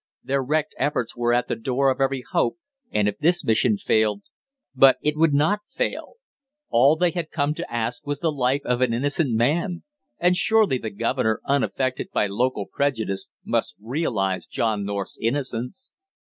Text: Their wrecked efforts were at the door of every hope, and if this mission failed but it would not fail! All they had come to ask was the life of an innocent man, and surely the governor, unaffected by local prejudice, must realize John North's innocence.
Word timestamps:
Their 0.23 0.41
wrecked 0.41 0.73
efforts 0.79 1.15
were 1.15 1.31
at 1.31 1.47
the 1.47 1.55
door 1.55 1.91
of 1.91 2.01
every 2.01 2.23
hope, 2.31 2.57
and 2.89 3.07
if 3.07 3.19
this 3.19 3.43
mission 3.45 3.77
failed 3.77 4.23
but 4.73 4.97
it 5.03 5.15
would 5.15 5.31
not 5.35 5.59
fail! 5.69 6.15
All 6.71 6.95
they 6.95 7.11
had 7.11 7.29
come 7.29 7.53
to 7.53 7.71
ask 7.71 8.03
was 8.07 8.17
the 8.17 8.31
life 8.31 8.63
of 8.65 8.81
an 8.81 8.95
innocent 8.95 9.31
man, 9.35 9.83
and 10.19 10.35
surely 10.35 10.79
the 10.79 10.89
governor, 10.89 11.39
unaffected 11.45 12.09
by 12.11 12.25
local 12.25 12.65
prejudice, 12.65 13.29
must 13.45 13.75
realize 13.79 14.47
John 14.47 14.85
North's 14.85 15.19
innocence. 15.21 15.91